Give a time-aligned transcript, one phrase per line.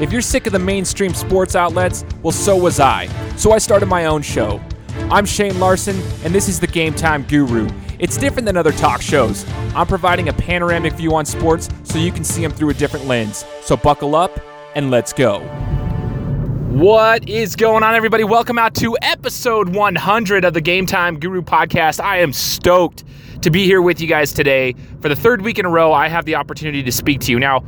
[0.00, 3.06] If you're sick of the mainstream sports outlets, well, so was I.
[3.36, 4.60] So I started my own show.
[5.08, 7.68] I'm Shane Larson, and this is the Game Time Guru.
[8.00, 9.46] It's different than other talk shows.
[9.76, 13.06] I'm providing a panoramic view on sports so you can see them through a different
[13.06, 13.44] lens.
[13.62, 14.40] So buckle up
[14.74, 15.38] and let's go.
[16.72, 18.24] What is going on, everybody?
[18.24, 22.00] Welcome out to episode 100 of the Game Time Guru podcast.
[22.00, 23.04] I am stoked
[23.42, 24.74] to be here with you guys today.
[25.00, 27.38] For the third week in a row, I have the opportunity to speak to you.
[27.38, 27.62] Now,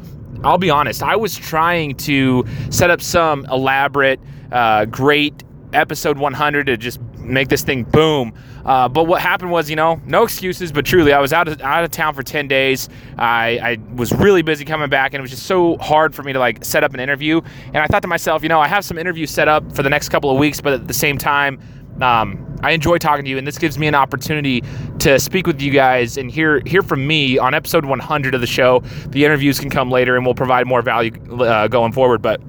[0.46, 4.20] I'll be honest, I was trying to set up some elaborate,
[4.52, 5.42] uh, great
[5.72, 8.32] episode 100 to just make this thing boom.
[8.64, 11.60] Uh, but what happened was, you know, no excuses, but truly, I was out of,
[11.60, 12.88] out of town for 10 days.
[13.18, 16.32] I, I was really busy coming back, and it was just so hard for me
[16.32, 17.40] to like set up an interview.
[17.66, 19.90] And I thought to myself, you know, I have some interviews set up for the
[19.90, 21.60] next couple of weeks, but at the same time,
[22.02, 24.62] um, I enjoy talking to you, and this gives me an opportunity
[25.00, 28.46] to speak with you guys and hear hear from me on episode 100 of the
[28.46, 28.80] show.
[29.08, 32.22] The interviews can come later, and we'll provide more value uh, going forward.
[32.22, 32.40] But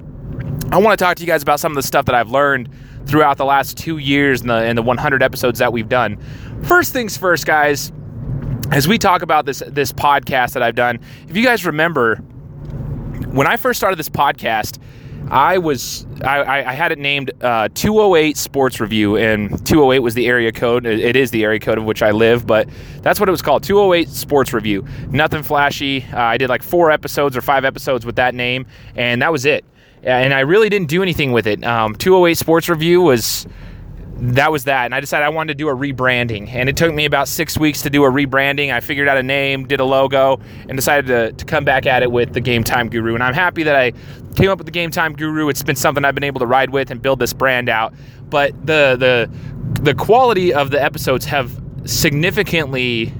[0.72, 2.68] I want to talk to you guys about some of the stuff that I've learned
[3.06, 6.18] throughout the last two years and the, and the 100 episodes that we've done.
[6.64, 7.92] First things first, guys.
[8.70, 12.16] As we talk about this this podcast that I've done, if you guys remember,
[13.32, 14.78] when I first started this podcast,
[15.30, 20.26] I was I, I had it named uh, 208 Sports Review, and 208 was the
[20.26, 20.86] area code.
[20.86, 22.68] It is the area code of which I live, but
[23.02, 24.86] that's what it was called 208 Sports Review.
[25.10, 26.04] Nothing flashy.
[26.12, 29.44] Uh, I did like four episodes or five episodes with that name, and that was
[29.44, 29.64] it.
[30.02, 31.64] And I really didn't do anything with it.
[31.64, 33.46] Um, 208 Sports Review was
[34.20, 34.86] that was that.
[34.86, 36.48] And I decided I wanted to do a rebranding.
[36.48, 38.72] And it took me about six weeks to do a rebranding.
[38.72, 42.02] I figured out a name, did a logo, and decided to, to come back at
[42.02, 43.14] it with the Game Time Guru.
[43.14, 43.92] And I'm happy that I
[44.34, 45.48] came up with the Game Time Guru.
[45.48, 47.94] It's been something I've been able to ride with and build this brand out.
[48.28, 49.30] But the the
[49.82, 53.12] the quality of the episodes have significantly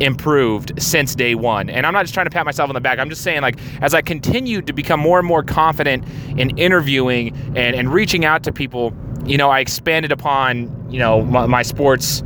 [0.00, 1.68] improved since day one.
[1.70, 2.98] And I'm not just trying to pat myself on the back.
[2.98, 6.04] I'm just saying, like, as I continued to become more and more confident
[6.36, 8.94] in interviewing and, and reaching out to people,
[9.30, 12.22] you know, I expanded upon, you know, my, my sports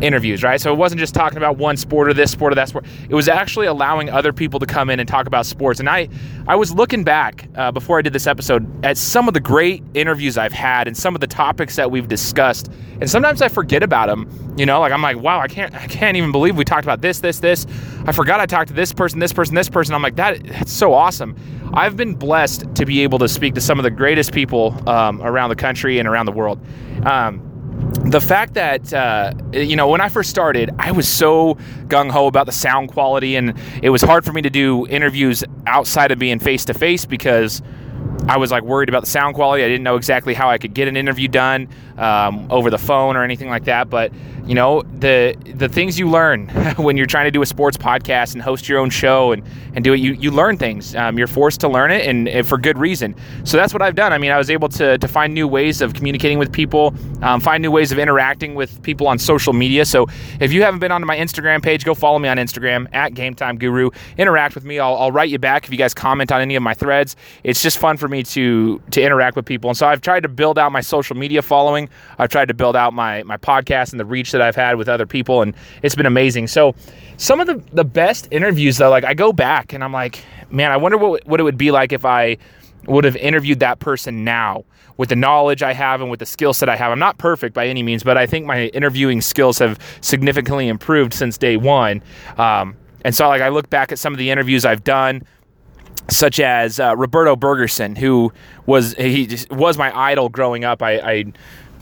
[0.00, 0.60] interviews, right?
[0.60, 2.84] So it wasn't just talking about one sport or this sport or that sport.
[3.08, 5.80] It was actually allowing other people to come in and talk about sports.
[5.80, 6.08] And I,
[6.46, 9.82] I was looking back uh, before I did this episode at some of the great
[9.94, 12.70] interviews I've had and some of the topics that we've discussed.
[13.00, 14.54] And sometimes I forget about them.
[14.56, 17.00] You know, like I'm like, wow, I can't, I can't even believe we talked about
[17.00, 17.66] this, this, this.
[18.06, 19.94] I forgot I talked to this person, this person, this person.
[19.94, 21.34] I'm like, that, that's so awesome.
[21.74, 25.20] I've been blessed to be able to speak to some of the greatest people um,
[25.22, 26.64] around the country and around the world.
[27.04, 27.50] Um,
[28.04, 31.56] the fact that uh, you know when I first started, I was so
[31.88, 35.42] gung ho about the sound quality, and it was hard for me to do interviews
[35.66, 37.60] outside of being face to face because
[38.28, 39.62] I was like worried about the sound quality.
[39.64, 41.68] I didn't know exactly how I could get an interview done
[41.98, 43.90] um, over the phone or anything like that.
[43.90, 44.12] But
[44.46, 48.34] you know the the things you learn when you're trying to do a sports podcast
[48.34, 49.42] and host your own show and
[49.74, 50.94] and do it you you learn things.
[50.94, 53.14] Um, you're forced to learn it and, and, for good reason.
[53.44, 54.12] So that's what I've done.
[54.12, 57.40] I mean I was able to to find new ways of communicating with people um,
[57.40, 59.84] find new ways of interacting with people on social media.
[59.84, 60.06] So
[60.40, 63.34] if you haven't been onto my Instagram page go follow me on Instagram at Game
[63.34, 63.90] Time Guru.
[64.18, 64.78] Interact with me.
[64.78, 67.16] I'll, I'll write you back if you guys comment on any of my threads.
[67.42, 70.28] It's just fun for me to to interact with people and so I've tried to
[70.28, 71.88] build out my social media following
[72.18, 74.88] I've tried to build out my my podcast and the reach that I've had with
[74.88, 76.46] other people, and it's been amazing.
[76.46, 76.74] So,
[77.16, 80.70] some of the the best interviews though, like I go back and I'm like, man,
[80.70, 82.36] I wonder what what it would be like if I
[82.86, 84.64] would have interviewed that person now
[84.96, 86.92] with the knowledge I have and with the skill set I have.
[86.92, 91.14] I'm not perfect by any means, but I think my interviewing skills have significantly improved
[91.14, 92.02] since day one.
[92.36, 95.22] Um, and so, like, I look back at some of the interviews I've done,
[96.10, 98.32] such as uh, Roberto Bergersen, who
[98.66, 100.82] was he was my idol growing up.
[100.82, 101.24] I, I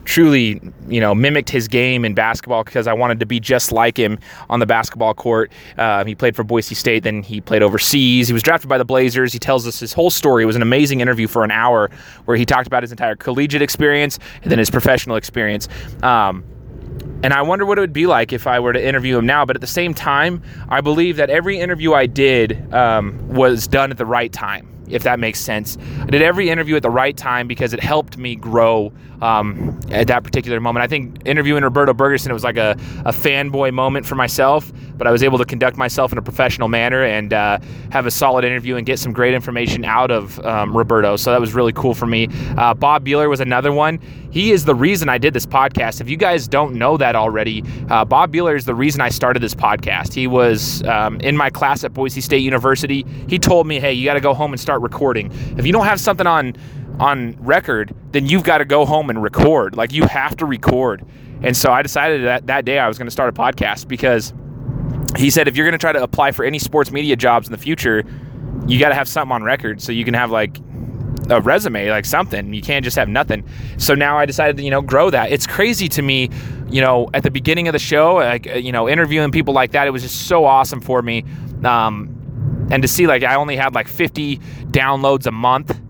[0.04, 3.96] truly, you know, mimicked his game in basketball because I wanted to be just like
[3.96, 4.18] him
[4.50, 5.52] on the basketball court.
[5.78, 8.28] Uh, he played for Boise State, then he played overseas.
[8.28, 9.32] He was drafted by the Blazers.
[9.32, 10.42] He tells us his whole story.
[10.42, 11.90] It was an amazing interview for an hour
[12.24, 15.68] where he talked about his entire collegiate experience and then his professional experience.
[16.02, 16.44] Um,
[17.22, 19.44] and I wonder what it would be like if I were to interview him now.
[19.44, 23.90] But at the same time, I believe that every interview I did um, was done
[23.90, 25.78] at the right time if that makes sense.
[26.00, 28.92] I did every interview at the right time because it helped me grow
[29.22, 30.82] um, at that particular moment.
[30.82, 32.72] I think interviewing Roberto Bergersen it was like a,
[33.06, 36.68] a fanboy moment for myself, but I was able to conduct myself in a professional
[36.68, 37.58] manner and uh,
[37.90, 41.16] have a solid interview and get some great information out of um, Roberto.
[41.16, 42.28] So that was really cool for me.
[42.58, 44.00] Uh, Bob Beeler was another one.
[44.32, 46.00] He is the reason I did this podcast.
[46.00, 49.40] If you guys don't know that already, uh, Bob Beeler is the reason I started
[49.40, 50.14] this podcast.
[50.14, 53.04] He was um, in my class at Boise State University.
[53.28, 55.30] He told me, "Hey, you got to go home and start recording.
[55.58, 56.54] If you don't have something on
[57.02, 59.76] on record, then you've got to go home and record.
[59.76, 61.04] Like you have to record.
[61.42, 64.32] And so I decided that that day I was going to start a podcast because
[65.16, 67.52] he said if you're going to try to apply for any sports media jobs in
[67.52, 68.04] the future,
[68.68, 70.58] you got to have something on record so you can have like
[71.28, 72.54] a resume, like something.
[72.54, 73.44] You can't just have nothing.
[73.78, 75.32] So now I decided to, you know, grow that.
[75.32, 76.30] It's crazy to me,
[76.70, 79.88] you know, at the beginning of the show, like, you know, interviewing people like that,
[79.88, 81.24] it was just so awesome for me.
[81.64, 82.16] Um,
[82.70, 84.38] and to see like I only had like 50
[84.70, 85.81] downloads a month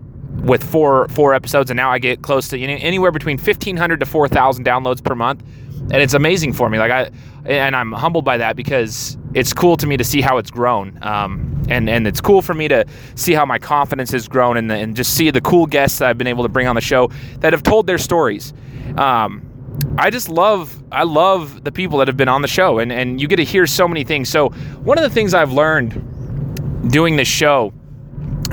[0.43, 4.65] with four four episodes, and now I get close to anywhere between 1,500 to 4,000
[4.65, 5.43] downloads per month,
[5.91, 6.79] and it's amazing for me.
[6.79, 7.11] Like I,
[7.45, 10.97] and I'm humbled by that because it's cool to me to see how it's grown,
[11.01, 12.85] um, and and it's cool for me to
[13.15, 16.17] see how my confidence has grown, and, and just see the cool guests that I've
[16.17, 17.09] been able to bring on the show
[17.39, 18.53] that have told their stories.
[18.97, 19.49] Um,
[19.97, 23.19] I just love I love the people that have been on the show and, and
[23.19, 24.29] you get to hear so many things.
[24.29, 24.49] So
[24.83, 27.73] one of the things I've learned doing this show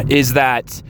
[0.08, 0.82] is that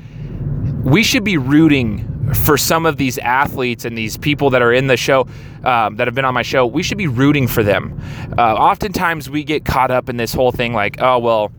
[0.82, 4.86] we should be rooting for some of these athletes and these people that are in
[4.86, 5.26] the show
[5.64, 6.66] um, that have been on my show.
[6.66, 8.00] We should be rooting for them.
[8.38, 11.52] Uh, oftentimes we get caught up in this whole thing like, oh, well,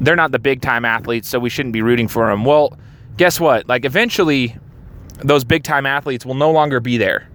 [0.00, 2.44] they're not the big time athletes, so we shouldn't be rooting for them.
[2.44, 2.76] Well,
[3.16, 3.68] guess what?
[3.68, 4.56] Like, eventually,
[5.18, 7.28] those big time athletes will no longer be there.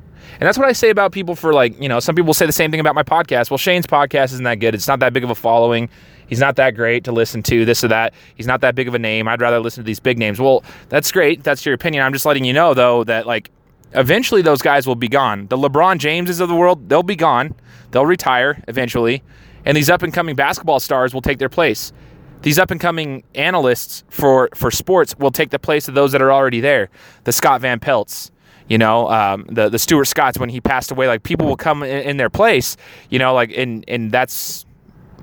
[0.44, 2.52] And that's what I say about people for like, you know, some people say the
[2.52, 3.50] same thing about my podcast.
[3.50, 4.76] Well, Shane's podcast isn't that good.
[4.76, 5.88] It's not that big of a following.
[6.28, 8.14] He's not that great to listen to, this or that.
[8.36, 9.30] He's not that big of a name.
[9.30, 10.42] I'd rather listen to these big names.
[10.42, 11.46] Well, that's great.
[11.46, 12.04] That's your opinion.
[12.04, 13.52] I'm just letting you know, though, that like
[13.94, 15.48] eventually those guys will be gone.
[15.48, 17.56] The LeBron Jameses of the world, they'll be gone.
[17.92, 19.24] They'll retire eventually.
[19.64, 21.94] And these up and coming basketball stars will take their place.
[22.42, 26.22] These up and coming analysts for, for sports will take the place of those that
[26.22, 26.90] are already there.
[27.24, 28.30] The Scott Van Pelts,
[28.74, 31.84] you know, um, the the Stuart Scotts when he passed away, like people will come
[31.84, 32.76] in, in their place,
[33.12, 34.66] you know, like and and that's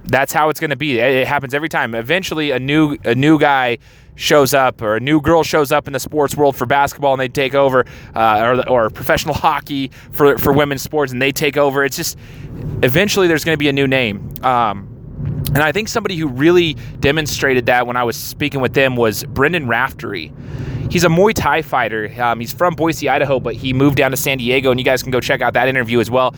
[0.04, 1.00] that's how it's going to be.
[1.00, 1.96] It happens every time.
[1.96, 3.78] Eventually, a new a new guy
[4.14, 7.20] shows up or a new girl shows up in the sports world for basketball and
[7.20, 11.56] they take over, uh, or, or professional hockey for for women's sports and they take
[11.56, 11.84] over.
[11.84, 12.16] It's just
[12.84, 14.32] eventually there's going to be a new name.
[14.44, 14.86] Um,
[15.54, 19.24] and I think somebody who really demonstrated that when I was speaking with them was
[19.24, 20.32] Brendon Raftery.
[20.90, 22.12] He's a Muay Thai fighter.
[22.20, 25.02] Um, he's from Boise, Idaho, but he moved down to San Diego, and you guys
[25.02, 26.34] can go check out that interview as well.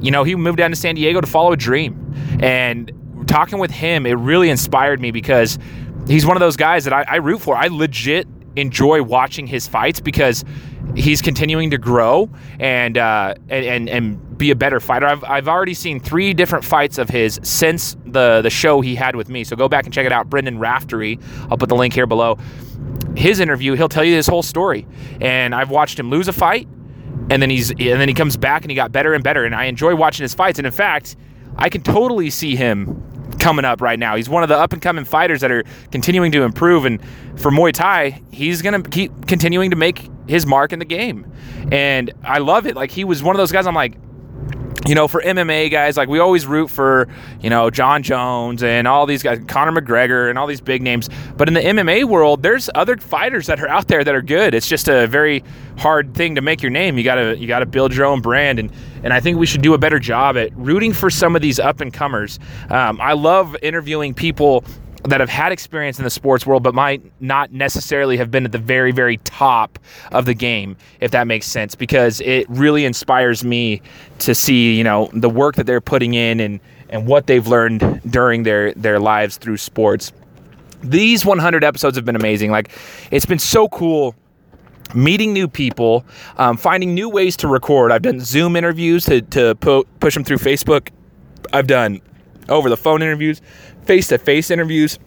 [0.00, 2.14] You know, he moved down to San Diego to follow a dream.
[2.40, 2.92] And
[3.26, 5.58] talking with him, it really inspired me because
[6.06, 7.56] he's one of those guys that I, I root for.
[7.56, 8.26] I legit
[8.56, 10.44] enjoy watching his fights because
[10.94, 15.06] he's continuing to grow and uh, and, and, and be a better fighter.
[15.06, 19.16] I've, I've already seen three different fights of his since the the show he had
[19.16, 19.44] with me.
[19.44, 20.28] So go back and check it out.
[20.28, 21.20] Brendon Raftery.
[21.50, 22.38] I'll put the link here below.
[23.16, 24.86] His interview, he'll tell you his whole story.
[25.20, 26.68] And I've watched him lose a fight,
[27.30, 29.44] and then he's and then he comes back and he got better and better.
[29.44, 30.58] And I enjoy watching his fights.
[30.58, 31.16] And in fact,
[31.56, 33.02] I can totally see him
[33.38, 34.16] coming up right now.
[34.16, 36.84] He's one of the up and coming fighters that are continuing to improve.
[36.84, 37.00] And
[37.36, 41.30] for Muay Thai, he's going to keep continuing to make his mark in the game.
[41.70, 42.76] And I love it.
[42.76, 43.96] Like, he was one of those guys I'm like,
[44.86, 47.08] you know, for MMA guys, like we always root for,
[47.40, 51.08] you know, Jon Jones and all these guys, Conor McGregor and all these big names.
[51.36, 54.54] But in the MMA world, there's other fighters that are out there that are good.
[54.54, 55.42] It's just a very
[55.78, 56.96] hard thing to make your name.
[56.96, 58.72] You gotta you gotta build your own brand, and
[59.02, 61.58] and I think we should do a better job at rooting for some of these
[61.58, 62.38] up and comers.
[62.70, 64.64] Um, I love interviewing people
[65.04, 68.52] that have had experience in the sports world but might not necessarily have been at
[68.52, 69.78] the very very top
[70.12, 73.80] of the game if that makes sense because it really inspires me
[74.18, 78.00] to see you know the work that they're putting in and and what they've learned
[78.10, 80.12] during their their lives through sports.
[80.82, 82.50] These 100 episodes have been amazing.
[82.50, 82.70] Like
[83.10, 84.14] it's been so cool
[84.94, 86.04] meeting new people
[86.38, 87.90] um, finding new ways to record.
[87.90, 90.90] I've done zoom interviews to, to pu- push them through facebook.
[91.52, 92.00] I've done
[92.48, 93.40] over the phone interviews
[93.84, 94.98] face to face interviews.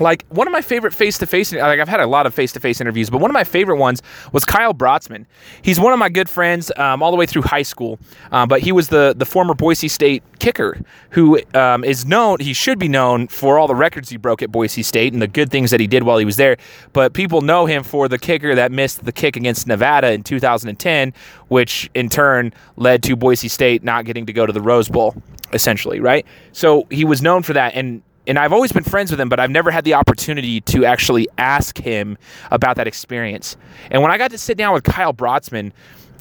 [0.00, 2.52] Like one of my favorite face to face, like I've had a lot of face
[2.52, 4.02] to face interviews, but one of my favorite ones
[4.32, 5.26] was Kyle Brotzman.
[5.62, 7.98] He's one of my good friends um, all the way through high school,
[8.32, 10.80] um, but he was the the former Boise State kicker
[11.10, 12.40] who um, is known.
[12.40, 15.28] He should be known for all the records he broke at Boise State and the
[15.28, 16.56] good things that he did while he was there.
[16.92, 21.12] But people know him for the kicker that missed the kick against Nevada in 2010,
[21.48, 25.14] which in turn led to Boise State not getting to go to the Rose Bowl
[25.52, 26.24] essentially, right?
[26.52, 29.40] So he was known for that and and I've always been friends with him, but
[29.40, 32.16] I've never had the opportunity to actually ask him
[32.52, 33.56] about that experience.
[33.90, 35.72] And when I got to sit down with Kyle Brotzman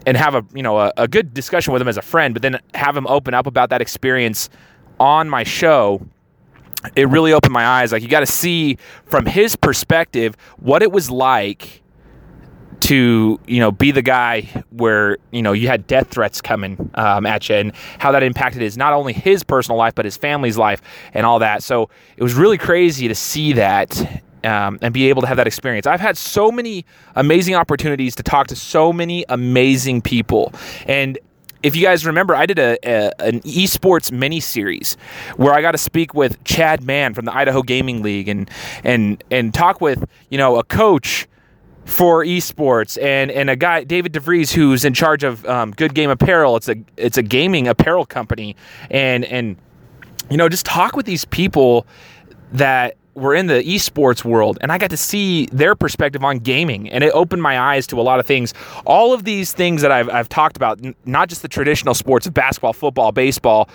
[0.07, 2.41] and have a you know a, a good discussion with him as a friend, but
[2.41, 4.49] then have him open up about that experience
[4.99, 6.03] on my show,
[6.95, 7.91] it really opened my eyes.
[7.91, 11.83] Like you got to see from his perspective what it was like
[12.89, 14.41] to you know be the guy
[14.71, 18.63] where you know you had death threats coming um, at you and how that impacted
[18.63, 20.81] his not only his personal life but his family's life
[21.13, 21.61] and all that.
[21.61, 25.45] So it was really crazy to see that um, and be able to have that
[25.45, 25.85] experience.
[25.85, 26.83] I've had so many
[27.15, 30.51] amazing opportunities to talk to so many amazing people.
[30.87, 31.19] And
[31.61, 34.97] if you guys remember, I did a, a, an esports mini series
[35.35, 38.49] where I got to speak with Chad Mann from the Idaho Gaming League and
[38.83, 41.27] and and talk with you know a coach
[41.85, 46.09] for esports and and a guy David DeVries who's in charge of um, Good Game
[46.09, 46.55] Apparel.
[46.55, 48.55] It's a it's a gaming apparel company
[48.89, 49.57] and and
[50.29, 51.87] you know just talk with these people
[52.51, 56.89] that were in the esports world and I got to see their perspective on gaming
[56.89, 58.53] and it opened my eyes to a lot of things.
[58.85, 62.33] All of these things that I've, I've talked about, not just the traditional sports of
[62.33, 63.69] basketball, football, baseball,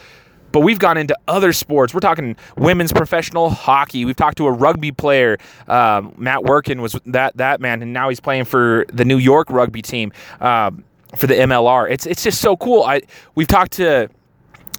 [0.55, 1.93] but we've gone into other sports.
[1.93, 4.05] We're talking women's professional hockey.
[4.05, 5.37] We've talked to a rugby player.
[5.67, 9.51] Um, Matt Workin was that that man, and now he's playing for the New York
[9.51, 10.85] rugby team um,
[11.17, 11.91] for the MLR.
[11.91, 12.85] It's it's just so cool.
[12.85, 13.03] I
[13.35, 14.09] we've talked to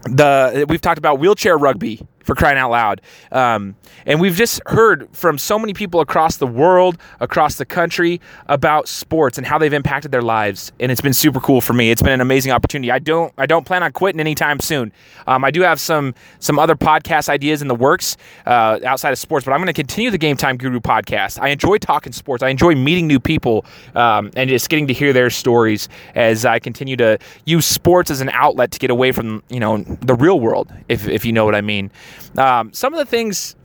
[0.03, 3.01] the we've talked about wheelchair rugby for crying out loud.
[3.31, 8.19] Um, and we've just heard from so many people across the world, across the country,
[8.47, 10.71] about sports and how they've impacted their lives.
[10.79, 11.91] And it's been super cool for me.
[11.91, 12.91] It's been an amazing opportunity.
[12.91, 14.91] I don't I don't plan on quitting anytime soon.
[15.27, 19.19] Um, I do have some some other podcast ideas in the works uh, outside of
[19.19, 21.39] sports, but I'm going to continue the Game Time Guru podcast.
[21.39, 22.43] I enjoy talking sports.
[22.43, 26.59] I enjoy meeting new people um, and just getting to hear their stories as I
[26.59, 30.39] continue to use sports as an outlet to get away from you know the real
[30.39, 31.91] world, if if you know what I mean.
[32.37, 33.55] Um, some of the things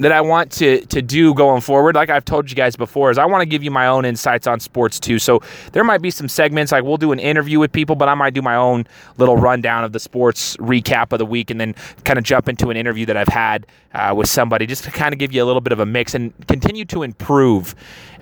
[0.00, 3.18] that I want to to do going forward, like I've told you guys before, is
[3.18, 5.20] I want to give you my own insights on sports too.
[5.20, 5.40] So
[5.72, 8.34] there might be some segments like we'll do an interview with people, but I might
[8.34, 8.86] do my own
[9.18, 11.74] little rundown of the sports recap of the week, and then
[12.04, 15.12] kind of jump into an interview that I've had uh, with somebody, just to kind
[15.12, 17.76] of give you a little bit of a mix and continue to improve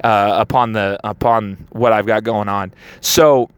[0.04, 2.74] uh, upon the upon what I've got going on.
[3.00, 3.48] So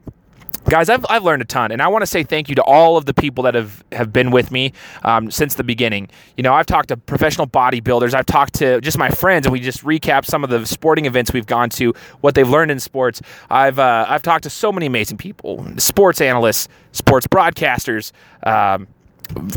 [0.64, 2.96] guys I've, I've learned a ton and i want to say thank you to all
[2.96, 6.08] of the people that have, have been with me um, since the beginning.
[6.37, 9.61] You know i've talked to professional bodybuilders i've talked to just my friends and we
[9.61, 13.20] just recap some of the sporting events we've gone to what they've learned in sports.
[13.50, 18.12] I've, uh, I've talked to so many amazing people sports analysts sports broadcasters
[18.44, 18.87] um,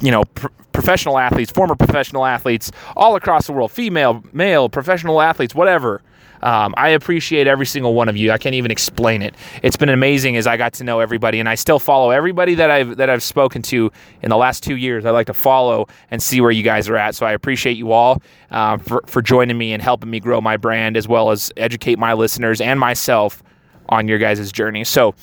[0.01, 5.21] you know pr- professional athletes former professional athletes all across the world female male professional
[5.21, 6.01] athletes whatever
[6.41, 8.31] um, I appreciate every single one of you.
[8.31, 9.35] I can't even explain it.
[9.63, 12.69] It's been amazing as I got to know everybody, and I still follow everybody that
[12.69, 15.05] I've that I've spoken to in the last two years.
[15.05, 17.15] I like to follow and see where you guys are at.
[17.15, 18.21] So I appreciate you all
[18.51, 21.97] uh, for for joining me and helping me grow my brand as well as educate
[21.97, 23.41] my listeners and myself
[23.89, 24.83] on your guys' journey.
[24.83, 25.15] So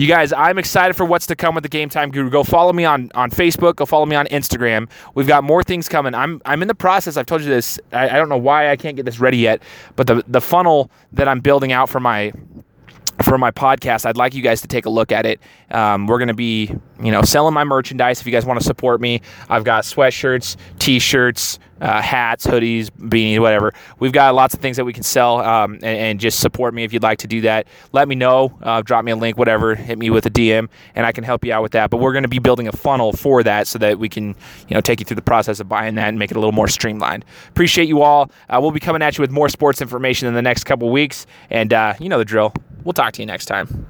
[0.00, 2.30] you guys, I'm excited for what's to come with the Game Time Guru.
[2.30, 3.76] Go follow me on, on Facebook.
[3.76, 4.88] Go follow me on Instagram.
[5.14, 6.14] We've got more things coming.
[6.14, 7.18] I'm I'm in the process.
[7.18, 7.78] I've told you this.
[7.92, 9.62] I, I don't know why I can't get this ready yet,
[9.96, 12.32] but the the funnel that I'm building out for my
[13.22, 15.38] for my podcast, I'd like you guys to take a look at it.
[15.70, 18.22] Um, we're going to be, you know, selling my merchandise.
[18.22, 23.40] If you guys want to support me, I've got sweatshirts, t-shirts, uh, hats, hoodies, beanies,
[23.40, 23.72] whatever.
[23.98, 26.84] We've got lots of things that we can sell, um, and, and, just support me
[26.84, 27.66] if you'd like to do that.
[27.92, 28.58] Let me know.
[28.62, 29.74] Uh, drop me a link, whatever.
[29.74, 31.88] Hit me with a DM, and I can help you out with that.
[31.88, 34.28] But we're going to be building a funnel for that so that we can,
[34.68, 36.52] you know, take you through the process of buying that and make it a little
[36.52, 37.24] more streamlined.
[37.48, 38.30] Appreciate you all.
[38.48, 41.26] Uh, we'll be coming at you with more sports information in the next couple weeks,
[41.48, 42.52] and uh, you know the drill.
[42.84, 43.89] We'll talk to you next time.